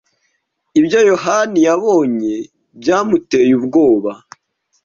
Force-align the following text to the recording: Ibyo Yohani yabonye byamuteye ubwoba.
Ibyo 0.79 0.99
Yohani 1.11 1.59
yabonye 1.67 2.35
byamuteye 2.79 3.51
ubwoba. 3.59 4.11